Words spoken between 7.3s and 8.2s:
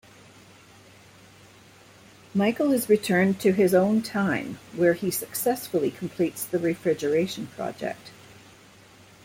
project.